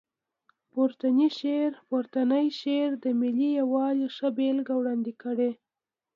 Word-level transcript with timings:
پورتنی 1.89 2.45
شعر 2.59 2.91
د 3.03 3.05
ملي 3.21 3.49
یووالي 3.59 4.07
ښه 4.15 4.27
بېلګه 4.37 4.73
وړاندې 4.77 5.11
کړې. 5.21 5.51